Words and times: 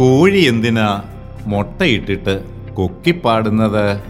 കോഴി 0.00 0.38
എന്തിനാ 0.38 1.02
മുട്ടയിട്ടിട്ട് 1.46 2.44
കൊക്കിപ്പാടുന്നത്? 2.74 4.00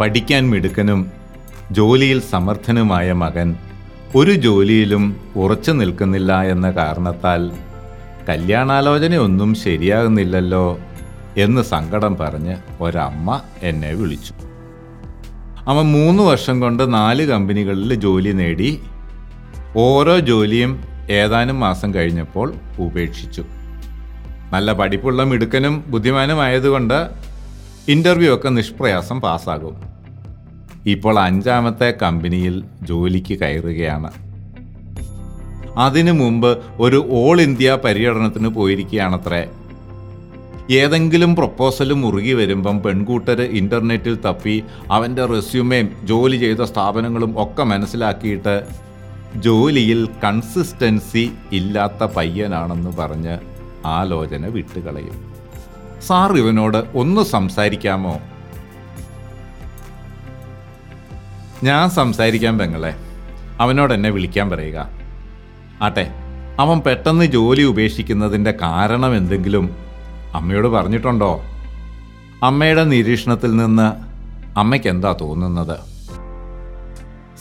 പഠിക്കാൻ 0.00 0.50
മിടുക്കനും 0.50 1.10
ജോലിയിൽ 1.70 2.20
സമർത്ഥനുമായ 2.20 3.12
മകൻ 3.12 3.56
ഒരു 4.16 4.30
ജോലിയിലും 4.30 5.16
ഉറച്ചു 5.36 5.72
നിൽക്കുന്നില്ല 5.72 6.42
എന്ന 6.42 6.70
കാരണത്താൽ 6.70 7.50
കല്യാണാലോചനയൊന്നും 8.28 9.54
ശരിയാകുന്നില്ലല്ലോ 9.54 10.78
എന്ന് 11.36 11.62
സങ്കടം 11.62 12.16
പറഞ്ഞ് 12.16 12.56
ഒരമ്മ 12.80 13.40
എന്നെ 13.62 13.94
വിളിച്ചു. 13.94 14.34
അവൻ 15.68 15.92
മൂന്ന് 15.92 16.22
വർഷം 16.22 16.60
കൊണ്ട് 16.60 16.94
നാല് 16.94 17.26
കമ്പനികളിൽ 17.26 17.94
ജോലി 17.94 18.30
നേടി. 18.30 18.80
ഓരോ 19.76 20.18
ജോലിയും 20.18 20.89
ഏതാനും 21.10 21.60
മാസം 21.60 21.94
കഴിഞ്ഞപ്പോൾ 21.94 22.54
ഉപേക്ഷിച്ചു. 22.78 23.44
നല്ല 24.52 24.72
പഠിപ്പുള്ള 24.72 25.24
മിടുക്കനും 25.24 25.84
ബുദ്ധിമാനുമായതുകൊണ്ട് 25.86 27.10
ഇന്റർവ്യൂ 27.88 28.34
ഒക്കെ 28.34 28.48
നിഷ്പ്രയാസം 28.48 29.20
പാസ്സാകും. 29.20 29.76
ഇപ്പോൾ 30.86 31.18
അഞ്ചാമത്തെ 31.18 31.94
കമ്പനിയിൽ 32.02 32.64
ജോലിക്ക് 32.82 33.38
കയറുകയാണ്. 33.38 34.10
അതിനു 35.76 36.12
മുമ്പ് 36.12 36.58
ഒരു 36.78 37.08
ഓൾ 37.10 37.40
ഇന്ത്യ 37.40 37.78
പര്യടനത്തിന് 37.84 38.48
പോയിരിക്കുകയാണത്രേ. 38.48 39.48
ഏതെങ്കിലും 40.70 41.36
പ്രപ്പോസൽ 41.36 41.92
മുറുകി 41.92 42.32
വരുമ്പം 42.32 42.82
പെൺകൂട്ടർ 42.82 43.42
ഇന്റർനെറ്റിൽ 43.42 44.18
തപ്പി 44.24 44.62
അവന്റെ 44.90 45.26
റെസ്യൂമേയും 45.26 45.88
ജോലി 46.04 46.36
ചെയ്ത 46.36 46.62
സ്ഥാപനങ്ങളും 46.62 47.42
ഒക്കെ 47.42 47.62
മനസ്സിലാക്കിയിട്ട് 47.62 48.66
ജോലിയിൽ 49.36 50.08
കൺസിസ്റ്റൻസി 50.24 51.32
ഇല്ലാത്ത 51.52 52.04
പയ്യനാണെന്ന് 52.04 52.90
പറഞ്ഞ് 52.96 53.38
ആലോചന 53.86 54.46
വിട്ടുകളയും. 54.46 55.34
സാർ 56.06 56.32
ഇവനോട് 56.32 56.84
ഒന്ന് 56.94 57.22
സംസാരിക്കാമോ? 57.22 58.20
ഞാൻ 61.62 61.90
സംസാരിക്കാൻ 61.90 62.58
പെങ്ങളെ. 62.58 62.94
അവനോട് 63.60 63.92
എന്നെ 63.92 64.10
വിളിക്കാൻ 64.10 64.50
പറയുക. 64.50 64.88
ആട്ടെ 65.82 66.10
അവൻ 66.58 66.80
പെട്ടെന്ന് 66.80 67.24
ജോലി 67.24 67.62
ഉപേക്ഷിക്കുന്നതിന്റെ 67.62 68.54
കാരണം 68.62 69.16
എന്തെങ്കിലും 69.16 69.70
അമ്മയോട് 70.34 70.68
പറഞ്ഞിട്ടുണ്ടോ? 70.68 71.42
അമ്മയുടെ 72.42 72.84
നിരീക്ഷണത്തിൽ 72.84 73.56
നിന്ന് 73.56 74.10
അമ്മയ്ക്ക് 74.58 74.88
എന്താ 74.88 75.16
തോന്നുന്നത്? 75.20 75.78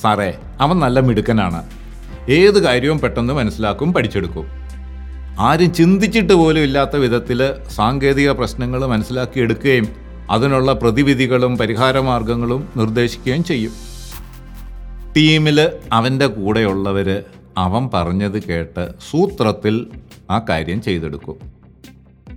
സാറേ 0.01 0.37
അവൻ 0.61 0.79
നല്ല 0.79 0.99
മിടുക്കനാണ്. 0.99 1.78
ഏത് 2.29 2.63
കാര്യവും 2.63 2.99
പെട്ടെന്ന് 2.99 3.33
മനസ്സിലാക്കും 3.33 3.93
പഠിച്ചെടുക്കും. 3.93 4.45
ആരും 5.39 5.73
ചിന്തിച്ചിട്ട് 5.73 6.33
പോലും 6.33 6.61
ഇല്ലാത്ത 6.61 6.95
വിധത്തിൽ 6.95 7.53
സാങ്കേതിക 7.69 8.31
പ്രശ്നങ്ങൾ 8.31 8.85
മനസ്സിലാക്കിയെടുക്കുകയും 8.85 9.87
അതിനുള്ള 10.29 10.73
പ്രതിവിധികളും 10.73 11.57
പരിഹാരമാർഗങ്ങളും 11.57 12.69
നിർദ്ദേശിക്കുകയും 12.77 13.43
ചെയ്യും. 13.43 13.71
ടീമിൽ 15.17 15.69
അവന്റെ 15.91 16.27
കൂടെയുള്ളവർ 16.27 17.23
അവൻ 17.57 17.89
പറഞ്ഞത് 17.93 18.43
കേട്ട് 18.43 18.89
സൂത്രത്തിൽ 19.11 19.87
ആ 20.31 20.45
കാര്യം 20.49 20.81
ചെയ്തെടുക്കും. 20.81 21.35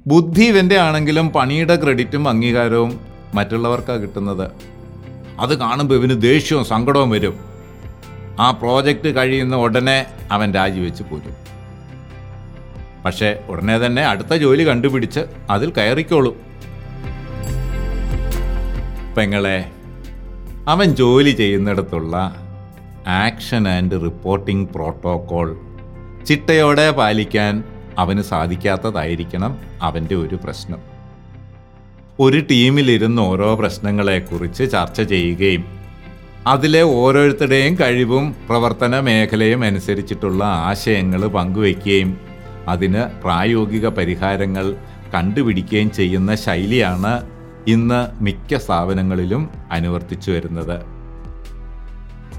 ബുദ്ധി 0.07 0.45
ഇവന്റെ 0.45 0.79
ആണെങ്കിലും 0.79 1.29
പണിയുടെ 1.29 1.77
ക്രെഡിറ്റും 1.77 2.29
അംഗീകാരവും 2.29 3.01
മറ്റുള്ളവർക്കാണ് 3.35 4.03
കിട്ടുന്നത്. 4.03 4.51
അത് 5.41 5.59
കാണുമ്പോൾ 5.59 5.95
ഇവന് 5.95 6.23
ദേഷ്യവും 6.23 6.65
സങ്കടവും 6.65 7.11
വരും. 7.11 7.52
ആ 8.41 8.51
പ്രോജക്റ്റ് 8.51 9.17
കഴിയുന്ന 9.17 9.57
ഉടനെ 9.57 10.07
അവൻ 10.31 10.55
രാജിവെച്ച് 10.55 11.03
പോരും. 11.03 11.53
പക്ഷേ 13.05 13.39
ഉടനെ 13.49 13.79
തന്നെ 13.79 14.03
അടുത്ത 14.03 14.35
ജോലി 14.35 14.69
കണ്ടുപിടിച്ച് 14.69 15.21
അതിൽ 15.51 15.71
കയറിക്കോളും. 15.71 16.37
പെങ്ങളെ 19.17 19.71
അവൻ 20.69 20.95
ജോലി 20.95 21.31
ചെയ്യുന്നിടത്തുള്ള 21.31 22.37
ആക്ഷൻ 23.07 23.69
ആൻഡ് 23.69 24.05
റിപ്പോർട്ടിംഗ് 24.05 24.69
പ്രോട്ടോകോൾ 24.69 25.57
ചിട്ടയോടെ 26.27 26.91
പാലിക്കാൻ 26.91 27.65
അവന് 27.99 28.23
സാധിക്കാത്തതായിരിക്കണം 28.23 29.59
അവന്റെ 29.83 30.15
ഒരു 30.15 30.39
പ്രശ്നം. 30.45 30.79
ഒരു 32.21 32.43
ടീമിലിരുന്ന് 32.51 33.23
ഓരോ 33.23 33.55
പ്രശ്നങ്ങളെക്കുറിച്ച് 33.55 34.71
ചർച്ച 34.71 35.01
ചെയ്യുകയും 35.01 35.82
അതിലെ 36.47 36.83
ഓരോരുത്തരുടെയും 36.83 37.75
കഴിവും 37.81 38.35
പ്രവർത്തന 38.49 39.01
മേഖലയും 39.01 39.65
അനുസരിച്ചിട്ടുള്ള 39.65 40.45
ആശയങ്ങൾ 40.45 41.27
പങ്കുവയ്ക്കുകയും 41.27 42.21
അതിന് 42.69 43.03
പ്രായോഗിക 43.23 43.87
പരിഹാരങ്ങൾ 43.89 44.77
കണ്ടുപിടിക്കുകയും 45.15 45.91
ചെയ്യുന്ന 45.91 46.35
ശൈലിയാണ് 46.35 47.13
ഇന്ന് 47.69 48.23
മിക്ക 48.25 48.57
സ്ഥാപനങ്ങളിലും 48.57 49.51
അനുവർത്തിച്ചു 49.71 50.31
വരുന്നത്. 50.31 50.77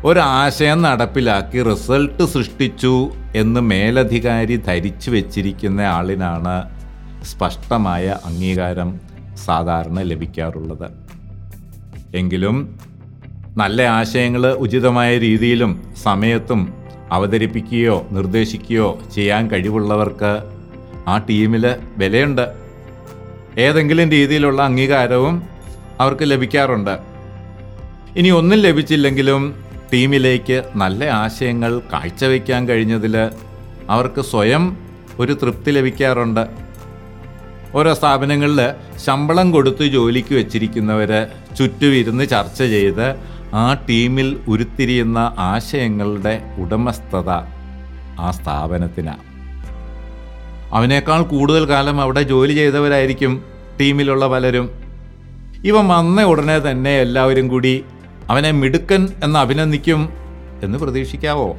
ഒരാശയം 0.05 0.81
നടപ്പിലാക്കി 0.81 1.63
റിസൾട്ട് 1.63 2.23
സൃഷ്ടിച്ചു 2.23 3.11
എന്ന് 3.35 3.61
മേലധികാരി 3.61 4.55
ധരിച്ചു 4.55 5.11
വെച്ചിരിക്കുന്ന 5.11 5.81
ആളിനാണ് 5.81 6.55
സ്പഷ്ടമായ 7.23 8.15
അംഗീകാരം 8.25 8.99
സാധാരണ 9.45 10.01
ലഭിക്കാറുള്ളത്. 10.01 10.87
എങ്കിലും 12.15 12.79
നല്ല 13.57 13.81
ആശയങ്ങൾ 13.81 14.43
ഉചിതമായ 14.47 15.17
രീതിയിലും 15.17 15.71
സമയത്തും 16.03 16.61
അവതരിപ്പിക്കുകയോ 17.11 18.07
നിർദ്ദേശിക്കുകയോ 18.11 18.99
ചെയ്യാൻ 19.15 19.51
കഴിവുള്ളവർക്ക് 19.51 20.31
ആ 21.07 21.17
ടീമിൽ 21.17 21.65
വിലയുണ്ട്. 21.97 22.45
ഏതെങ്കിലും 23.57 24.09
രീതിയിലുള്ള 24.09 24.61
അംഗീകാരവും 24.61 25.43
അവർക്ക് 25.99 26.31
ലഭിക്കാറുണ്ട്. 26.31 26.95
ഇനി 28.17 28.29
ഒന്നും 28.29 28.59
ലഭിച്ചില്ലെങ്കിലും 28.59 29.43
ടീമിലേക്ക് 29.93 30.63
നല്ല 30.75 31.03
ആശയങ്ങൾ 31.05 31.79
കാഴ്ചവെക്കാൻ 31.93 32.67
കഴിഞ്ഞതിൽ 32.69 33.17
അവർക്ക് 33.89 34.21
സ്വയം 34.21 34.77
ഒരു 35.19 35.33
തൃപ്തി 35.33 35.71
ലഭിക്കാറുണ്ട്. 35.71 36.43
ഓരോ 37.75 37.93
സ്ഥാപനങ്ങളിൽ 37.93 38.61
ശമ്പളം 39.05 39.51
കൊടുത്ത് 39.51 39.83
ജോലിക്ക് 39.83 40.33
വെച്ചിരിക്കുന്നവർ 40.35 41.11
ചുറ്റുമിരുന്ന് 41.57 42.25
ചർച്ച 42.27 42.59
ചെയ്ത് 42.75 43.07
ആ 43.53 43.73
ടീമിൽ 43.89 44.39
ഉരുത്തിരിയുന്ന 44.47 45.35
ആശയങ്ങളുടെ 45.37 46.55
ഉടമസ്ഥത 46.57 47.29
ആ 48.19 48.31
സ്ഥാപനത്തിനാണ് 48.31 49.23
അവനേക്കാൾ 50.73 51.21
കൂടുതൽ 51.21 51.69
കാലം 51.69 52.01
അവിടെ 52.01 52.21
ജോലി 52.21 52.53
ചെയ്തവരായിരിക്കും 52.53 53.43
ടീമിലുള്ള 53.81 54.27
പലരും. 54.27 54.69
ഇവ 55.65 55.75
വന്ന 55.81 56.23
ഉടനെ 56.23 56.59
തന്നെ 56.59 56.93
എല്ലാവരും 56.99 57.47
കൂടി 57.47 57.85
അവനെ 58.29 58.51
മിടുക്കൻ 58.51 59.07
എന്ന് 59.23 59.39
അഭിനന്ദിക്കും 59.39 60.09
എന്ന് 60.63 60.77
പ്രതീക്ഷിക്കാവോ? 60.77 61.57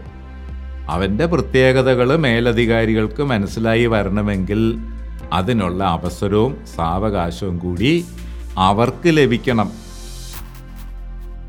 അവന്റെ 0.91 1.27
പ്രത്യേകതകൾ 1.27 2.17
മേലധികാരികൾക്ക് 2.17 3.23
മനസ്സിലായി 3.23 3.87
വരണമെങ്കിൽ 3.87 4.61
അതിനുള്ള 5.33 5.85
അവസരവും 5.85 6.53
സാവകാശവും 6.77 7.59
കൂടി 7.59 8.05
അവർക്ക് 8.59 9.17
ലഭിക്കണം. 9.17 9.84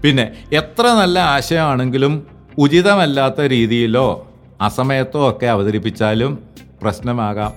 പിന്നെ 0.03 0.31
എത്ര 0.53 0.87
നല്ല 0.87 1.19
ആശയമാണെങ്കിലും 1.19 2.27
ഉചിതമല്ലാത്ത 2.57 3.41
രീതിയിലോ 3.41 4.31
അസമയത്തോ 4.61 5.29
ഒക്കെ 5.29 5.45
അവതരിപ്പിച്ചാലും 5.45 6.39
പ്രശ്നമാകാം. 6.81 7.53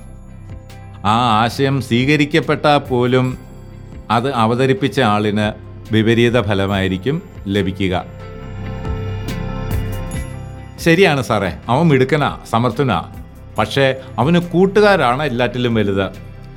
ആ 1.04 1.42
ആശയം 1.42 1.80
സ്വീകരിക്കപ്പെട്ടാൽ 1.80 2.78
പോലും 2.78 3.38
അത് 4.10 4.34
അവതരിപ്പിച്ച 4.34 5.00
ആളിന് 5.00 5.52
വിപരീത 5.94 6.40
ഫലമായിരിക്കും 6.40 7.22
ലഭിക്കുക. 7.46 8.04
ശരിയാണ് 10.80 11.22
സാറേ 11.22 11.52
അവൻ 11.68 11.88
മിടുക്കനാ 11.88 12.38
സമർത്ഥനാ. 12.50 13.04
പക്ഷേ 13.58 13.94
അവന് 14.18 14.38
കൂട്ടുകാരാണ് 14.38 15.22
എല്ലാറ്റിലും 15.22 15.74
വലുത്. 15.74 16.06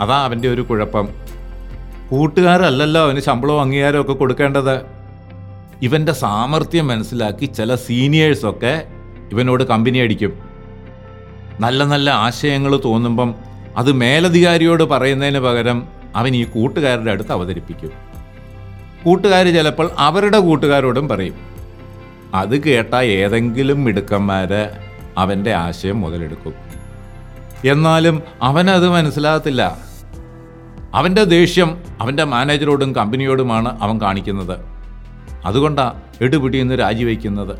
അതാ 0.01 0.23
അവന്റെ 0.23 0.47
ഒരു 0.47 0.61
കുഴപ്പം. 0.61 1.09
കൂട്ടുകാരല്ലല്ലോ 2.09 3.01
അവന് 3.01 3.19
ശമ്പളവും 3.19 3.61
അംഗീകാരവും 3.61 4.01
ഒക്കെ 4.01 4.13
കൊടുക്കേണ്ടത്. 4.13 5.00
ഇവന്റെ 5.81 6.11
സാമർഥ്യം 6.11 6.87
മനസ്സിലാക്കി 6.87 7.45
ചില 7.45 7.75
സീനിയേഴ്സൊക്കെ 7.75 8.87
ഇവനോട് 9.31 9.63
കമ്പനി 9.63 9.97
അടിക്കും. 9.97 10.39
നല്ല 11.59 11.83
നല്ല 11.83 12.09
ആശയങ്ങൾ 12.09 12.81
തോന്നുമ്പം 12.85 13.35
അത് 13.77 13.91
മേലധികാരിയോട് 13.91 14.83
പറയുന്നതിന് 14.83 15.39
പകരം 15.39 15.87
അവൻ 16.15 16.35
ഈ 16.35 16.43
കൂട്ടുകാരുടെ 16.43 17.11
അടുത്ത് 17.11 17.31
അവതരിപ്പിക്കും. 17.31 17.91
കൂട്ടുകാർ 19.05 19.45
ചിലപ്പോൾ 19.45 19.89
അവരുടെ 19.97 20.39
കൂട്ടുകാരോടും 20.39 21.07
പറയും. 21.07 21.33
അത് 22.33 22.63
കേട്ട 22.63 22.95
ഏതെങ്കിലും 22.95 23.83
മിടുക്കന്മാർ 23.83 24.69
അവന്റെ 25.17 25.53
ആശയം 25.53 26.01
മുതലെടുക്കും. 26.01 26.53
എന്നാലും 27.65 28.23
അവനത് 28.41 28.89
മനസ്സിലാകത്തില്ല. 28.89 29.77
അവന്റെ 30.93 31.23
ദേഷ്യം 31.23 31.83
അവന്റെ 32.01 32.23
മാനേജരോടും 32.23 32.95
കമ്പനിയോടുമാണ് 32.95 33.81
അവൻ 33.81 34.01
കാണിക്കുന്നത്. 34.01 34.70
അതുകൊണ്ടാണ് 35.45 36.01
എടുപിടിയെന്ന് 36.21 36.79
രാജിവെക്കുന്നത്. 36.79 37.55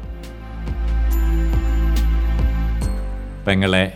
പെങ്ങളെ 3.48 3.92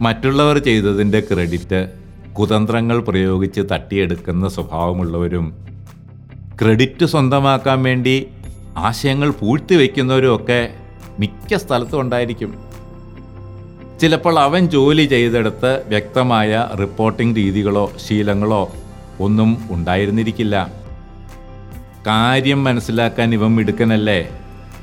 മറ്റുള്ളവർ 0.00 0.58
ചെയ്തതിന്റെ 0.58 1.20
ക്രെഡിറ്റ് 1.20 1.92
കുതന്ത്രങ്ങൾ 2.32 3.00
പ്രയോഗിച്ച് 3.00 3.60
തട്ടിയെടുക്കുന്ന 3.72 4.48
സ്വഭാവമുള്ളവരും 4.48 5.64
ക്രെഡിറ്റ് 6.60 7.04
സ്വന്തമാക്കാൻ 7.04 7.82
വേണ്ടി 7.82 8.26
ആശയങ്ങൾ 8.76 9.30
പൂഴ്ത്തിവെക്കുന്നവരും 9.30 10.36
ഒക്കെ 10.36 10.74
മിക്ക 11.18 11.56
സ്ഥലത്തും 11.56 12.00
ഉണ്ടായിരിക്കും. 12.00 12.54
ചിലപ്പോൾ 14.00 14.38
അവൻ 14.38 14.66
ജോലി 14.66 15.04
ചെയ്തെടുത്ത് 15.06 15.82
വ്യക്തമായ 15.88 16.68
റിപ്പോർട്ടിംഗ് 16.80 17.36
രീതികളോ 17.36 17.92
ശീലങ്ങളോ 18.06 18.72
ഒന്നും 19.20 19.58
ഉണ്ടായിരുന്നിരിക്കില്ല. 19.70 20.83
കാര്യം 22.06 22.64
മനസ്സിലാക്കാൻ 22.64 23.34
ഇവൻ 23.34 23.54
മിടുക്കനല്ലേ? 23.54 24.28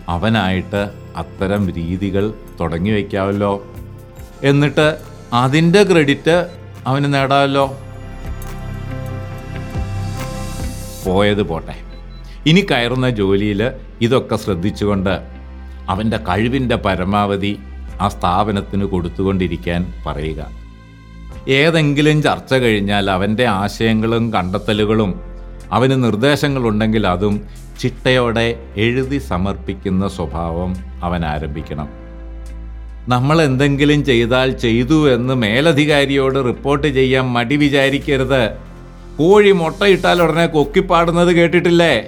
അവനായിട്ട് 0.09 0.91
അത്തരം 1.15 1.71
രീതികൾ 1.71 2.33
തുടങ്ങി 2.59 2.91
വയ്ക്കാമല്ലോ 2.91 3.63
എന്നിട്ട് 4.43 4.97
അതിന്റെ 5.33 5.83
ക്രെഡിറ്റ് 5.83 6.49
അവന് 6.87 7.13
നേടാമല്ലോ 7.13 7.77
പോയത് 11.05 11.43
പോട്ടെ. 11.43 11.75
ഇനി 12.45 12.65
കയറുന്ന 12.71 13.09
ജോലിയിൽ 13.09 13.71
ഇതൊക്കെ 14.01 14.35
ശ്രദ്ധിച്ചുകൊണ്ട് 14.35 15.21
അവന്റെ 15.89 16.17
കഴിവിന്റെ 16.17 16.75
പരമാവധി 16.75 17.59
ആ 18.01 18.07
സ്ഥാപനത്തിന് 18.07 18.85
കൊടുത്തുകൊണ്ടിരിക്കാൻ 18.85 19.93
പറയുക. 20.07 20.41
ഏതെങ്കിലും 21.49 22.21
ചർച്ച 22.21 22.53
കഴിഞ്ഞാൽ 22.53 23.11
അവന്റെ 23.11 23.45
ആശയങ്ങളും 23.45 24.33
കണ്ടെത്തലുകളും 24.33 25.30
അവന് 25.71 26.03
നിർദ്ദേശങ്ങളുണ്ടെങ്കിൽ 26.03 27.07
അതും 27.07 27.41
ചിട്ടയോടെ 27.79 28.59
എഴുതി 28.77 29.17
സമർപ്പിക്കുന്ന 29.17 30.07
സ്വഭാവം 30.07 30.75
അവൻ 31.03 31.25
ആരംഭിക്കണം. 31.25 31.89
നമ്മൾ 33.07 33.41
എന്തെങ്കിലും 33.41 34.05
ചെയ്താൽ 34.05 34.51
ചെയ്തു 34.51 35.13
എന്ന് 35.13 35.33
മേലധികാരിയോട് 35.33 36.35
റിപ്പോർട്ട് 36.35 36.87
ചെയ്യാൻ 36.87 37.25
മടി 37.25 37.55
വിചാരിക്കരുത്. 37.55 38.49
കോഴി 39.17 39.51
മുട്ടയിട്ടാൽ 39.51 40.21
ഉടനെ 40.21 40.45
കൊക്കിപ്പാടുന്നത് 40.45 41.27
കേട്ടിട്ടില്ലേ? 41.27 42.07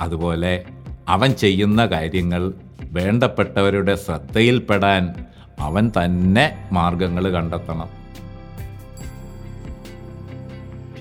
അതുപോലെ 0.00 0.62
അവൻ 1.08 1.30
ചെയ്യുന്ന 1.32 1.86
കാര്യങ്ങൾ 1.86 2.52
വേണ്ടപ്പെട്ടവരുടെ 2.82 3.94
ശ്രദ്ധയിൽപ്പെടാൻ 3.94 5.14
അവൻ 5.60 5.90
തന്നെ 6.04 6.68
മാർഗങ്ങൾ 6.72 7.30
കണ്ടെത്തണം. 7.30 8.03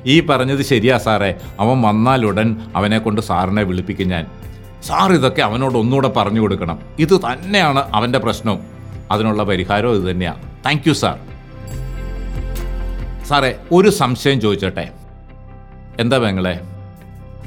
ഈ 0.06 0.20
പറഞ്ഞത് 0.20 0.62
ശരിയാ 0.62 0.98
സാറേ. 0.98 1.36
അവൻ 1.60 1.82
വന്നാലുടൻ 1.82 2.58
അവനെ 2.76 2.98
കൊണ്ട് 2.98 3.22
സാറിനെ 3.22 3.64
വിളിപ്പിക്കും 3.64 4.08
ഞാൻ. 4.08 4.26
സാർ 4.84 5.14
ഇതൊക്കെ 5.14 5.42
അവനോട് 5.42 5.78
ഒന്നുകൂടെ 5.78 6.08
പറഞ്ഞു 6.08 6.42
കൊടുക്കണം. 6.42 6.80
ഇത് 7.00 7.20
തന്നെയാണ് 7.20 7.92
അവന്റെ 7.94 8.20
പ്രശ്നവും 8.20 8.60
അതിനുള്ള 9.12 9.44
പരിഹാരവും 9.44 10.04
ഇത് 10.04 10.12
തന്നെയാണ് 10.12 10.42
താങ്ക് 10.66 10.84
യു 10.88 10.94
സാർ 10.94 11.20
സാറേ 13.28 13.56
ഒരു 13.72 13.90
സംശയം 13.90 14.42
ചോദിച്ചോട്ടെ. 14.42 14.90
എന്താ 16.00 16.18
പെങ്ങളെ? 16.18 16.60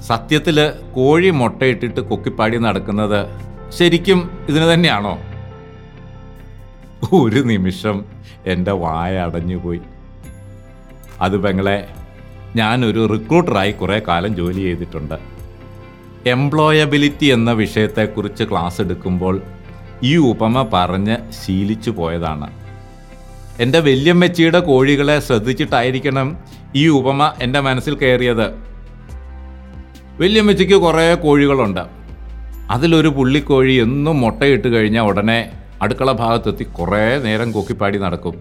സത്യത്തിൽ 0.01 0.73
കോഴി 0.95 1.31
മുട്ടയിട്ടിട്ട് 1.31 2.01
കൊക്കിപ്പാടി 2.01 2.59
നടക്കുന്നത് 2.59 3.27
ശരിക്കും 3.71 4.31
ഇതിന് 4.49 4.73
തന്നെയാണോ? 4.73 5.19
ഒരു 7.13 7.41
നിമിഷം 7.41 8.05
എന്റെ 8.47 8.73
വായ 8.73 9.17
അടഞ്ഞുപോയി. 9.19 9.81
അത് 11.21 11.43
പെങ്ങളെ 11.43 11.89
ഞാനൊരു 12.57 13.03
റിക്രൂട്ടറായി 13.13 13.73
കുറേ 13.73 13.99
കാലം 14.09 14.33
ജോലി 14.37 14.61
ചെയ്തിട്ടുണ്ട്. 14.61 15.15
എംപ്ലോയബിലിറ്റി 16.27 17.27
എന്ന 17.27 17.51
വിഷയത്തെക്കുറിച്ച് 17.53 18.45
ക്ലാസ് 18.45 18.81
എടുക്കുമ്പോൾ 18.81 19.37
ഈ 20.03 20.17
ഉപമ 20.31 20.63
പറഞ്ഞ് 20.75 21.17
ശീലിച്ചു 21.41 21.91
പോയതാണ്. 21.91 22.49
എന്റെ 23.61 23.81
വല്യമ്മച്ചിയുടെ 23.81 24.61
കോഴികളെ 24.69 25.21
ശ്രദ്ധിച്ചിട്ടായിരിക്കണം 25.21 26.29
ഈ 26.77 26.85
ഉപമ 26.89 27.33
എന്റെ 27.43 27.61
മനസ്സിൽ 27.61 27.95
കയറിയത്. 27.95 28.47
വല്യമ്മച്ചിക്ക് 30.21 30.77
കുറേ 30.83 31.15
കോഴികളുണ്ട്. 31.15 31.85
അതിലൊരു 32.71 33.09
പുള്ളിക്കോഴി 33.09 33.75
എന്നും 33.87 34.17
മുട്ടയിട്ട് 34.21 34.69
കഴിഞ്ഞാൽ 34.69 35.03
ഉടനെ 35.03 35.39
അടുക്കള 35.83 36.13
ഭാഗത്തെത്തി 36.13 36.65
കുറേ 36.65 37.05
നേരം 37.19 37.53
കൊക്കിപ്പാടി 37.53 37.99
നടക്കും. 37.99 38.37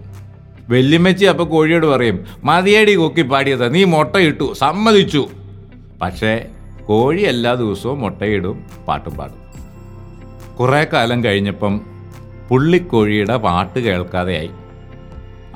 വല്യമ്മച്ചി 0.70 1.24
അപ്പോൾ 1.24 1.44
കോഴിയോട് 1.44 1.86
പറയും 1.86 2.16
മതിയടി 2.44 2.94
കൊക്കി 2.94 3.22
പാടിയത് 3.22 3.74
നീ 3.74 3.84
മുട്ടയിട്ടു 3.84 4.52
സമ്മതിച്ചു. 4.52 5.22
പക്ഷേ 6.02 6.32
കോഴി 6.86 7.22
എല്ലാ 7.22 7.54
ദിവസവും 7.54 8.00
മുട്ടയിടും 8.00 8.56
പാട്ടും 8.88 9.14
പാടും. 9.16 9.40
കുറേ 10.58 10.86
കാലം 10.92 11.24
കഴിഞ്ഞപ്പം 11.24 11.80
പുള്ളിക്കോഴിയുടെ 12.48 13.36
പാട്ട് 13.36 13.78
കേൾക്കാതെയായി. 13.78 14.50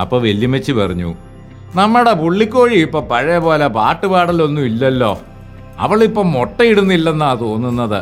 അപ്പോൾ 0.01 0.23
വല്യമ്മച്ചി 0.23 0.73
പറഞ്ഞു 0.73 1.11
നമ്മുടെ 1.75 2.13
പുള്ളിക്കോഴി 2.13 2.77
ഇപ്പം 2.87 3.05
പഴയ 3.09 3.39
പോലെ 3.39 3.67
പാട്ട് 3.67 4.06
പാടലൊന്നും 4.06 4.65
ഇല്ലല്ലോ. 4.65 5.13
അവളിപ്പം 5.79 6.33
മുട്ടയിടുന്നില്ലെന്നാ 6.33 7.35
തോന്നുന്നത്. 7.35 8.01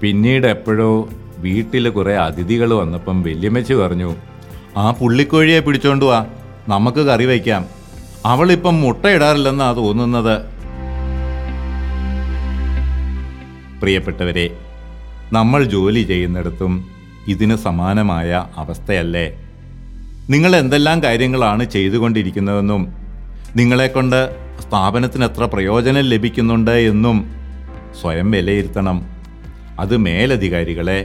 പിന്നീട് 0.00 0.46
എപ്പോഴോ 0.46 1.08
വീട്ടിൽ 1.38 1.88
കുറേ 1.88 2.14
അതിഥികൾ 2.14 2.74
വന്നപ്പം 2.74 3.22
വല്യമ്മച്ചി 3.22 3.74
പറഞ്ഞു 3.74 4.10
ആ 4.78 4.90
പുള്ളിക്കോഴിയെ 4.90 5.60
പിടിച്ചോണ്ട് 5.60 6.04
വാ. 6.04 6.26
നമുക്ക് 6.68 6.98
കറി 6.98 7.24
വയ്ക്കാം. 7.24 7.66
അവളിപ്പം 8.26 8.80
മുട്ടയിടാറില്ലെന്നാ 8.80 9.72
തോന്നുന്നത്. 9.72 10.34
പ്രിയപ്പെട്ടവരെ 13.80 14.46
നമ്മൾ 15.32 15.64
ജോലി 15.64 16.02
ചെയ്യുന്നിടത്തും 16.02 16.88
ഇതിന് 17.28 17.56
സമാനമായ 17.56 18.46
അവസ്ഥയല്ലേ? 18.56 19.26
നിങ്ങൾ 20.30 20.56
എന്തെല്ലാം 20.56 21.02
കാര്യങ്ങളാണ് 21.02 21.64
ചെയ്തുകൊണ്ടിരിക്കുന്നതെന്നും 21.64 22.82
നിങ്ങളെക്കൊണ്ട് 23.56 24.36
സ്ഥാപനത്തിന് 24.60 25.24
എത്ര 25.24 25.44
പ്രയോജനം 25.44 26.00
ലഭിക്കുന്നുണ്ട് 26.00 26.70
എന്നും 26.70 27.16
സ്വയം 28.00 28.30
വിലയിരുത്തണം. 28.30 29.06
അത് 29.80 29.96
മേലധികാരികളെ 29.96 30.98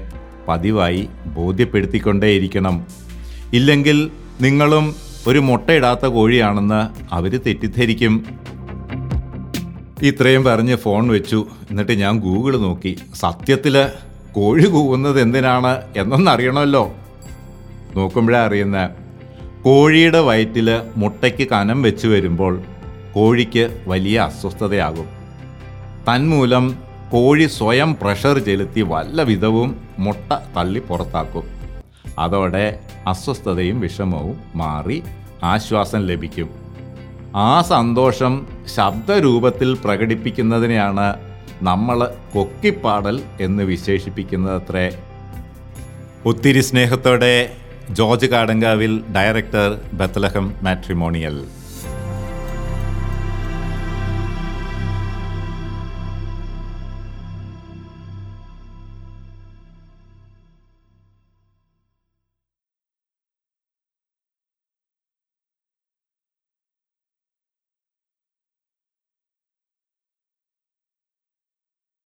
പതിവായി 0.47 1.09
ബോധ്യപ്പെടുത്തിക്കൊണ്ടേയിരിക്കണം. 1.25 2.75
ഇല്ലെങ്കിൽ 3.53 4.11
നിങ്ങളും 4.41 4.95
ഒരു 5.27 5.39
മുട്ടയിടാത്ത 5.39 6.05
കോഴിയാണെന്ന് 6.05 7.13
അവർ 7.13 7.39
തെറ്റിദ്ധരിക്കും. 7.45 8.25
ഇത്രയും 10.01 10.43
പറഞ്ഞ് 10.43 10.75
ഫോൺ 10.75 11.07
വെച്ചു. 11.07 11.47
എന്നിട്ട് 11.71 11.91
ഞാൻ 11.91 12.19
ഗൂഗിൾ 12.19 12.57
നോക്കി. 12.57 12.97
സത്യത്തിൽ 13.15 13.89
കോഴി 14.31 14.65
കൂവുന്നത് 14.65 15.21
എന്തിനാണ് 15.21 15.81
എന്നൊന്നറിയണമല്ലോ. 15.97 16.93
നോക്കുമ്പോഴേ 17.95 18.39
അറിയുന്ന. 18.39 18.89
കോഴിയുടെ 19.61 20.19
വയറ്റിൽ 20.19 20.81
മുട്ടയ്ക്ക് 20.97 21.47
കനം 21.47 21.81
വെച്ച് 21.81 22.07
വരുമ്പോൾ 22.07 22.61
കോഴിക്ക് 23.15 23.83
വലിയ 23.87 24.19
അസ്വസ്ഥതയാകും. 24.19 25.05
തന്മൂലം 26.09 26.75
കോഴി 27.11 27.45
സ്വയം 27.45 27.97
പ്രഷർ 28.01 28.39
ചെലുത്തി 28.39 28.81
വല്ല 28.81 29.21
വിധവും 29.21 29.75
മുട്ട 29.99 30.33
തള്ളി 30.57 30.79
പുറത്താക്കും. 30.79 31.52
അതോടെ 32.19 32.79
അസ്വസ്ഥതയും 33.07 33.79
വിഷമവും 33.79 34.37
മാറി 34.55 35.03
ആശ്വാസം 35.43 36.05
ലഭിക്കും. 36.05 36.49
ആ 37.35 37.61
സന്തോഷം 37.61 38.47
ശബ്ദരൂപത്തിൽ 38.75 39.77
പ്രകടിപ്പിക്കുന്നതിനെയാണ് 39.83 41.13
നമ്മൾ 41.61 42.13
കൊക്കിപ്പാടൽ 42.33 43.21
എന്ന് 43.41 43.63
വിശേഷിപ്പിക്കുന്നതത്രേ. 43.63 44.97
ഒത്തിരി 46.25 46.59
സ്നേഹത്തോടെ 46.59 47.49
George 47.89 48.25
Kadankavil 48.25 49.03
director 49.15 49.79
Bethlehem 49.93 50.53
matrimonial. 50.61 51.43